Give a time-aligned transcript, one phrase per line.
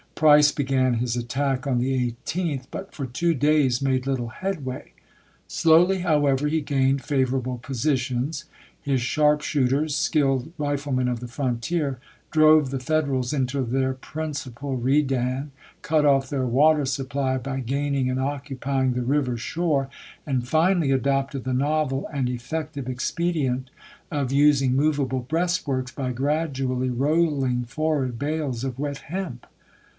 [0.15, 4.93] Price began his attack on the 18th, but for two days made little headway.
[5.47, 8.45] Slowly, however, he gained favorable positions;
[8.81, 11.99] his sharp shooters, skilled riflemen of the frontier,
[12.31, 15.51] drove the Federals into their principal redan,
[15.83, 19.87] cut off their water supply by gaining and occupying the river shore,
[20.25, 23.69] and finally adopted the novel and effective expe dient
[24.11, 29.45] of using movable breastworks, by gradually rolling forward bales of wet hemp.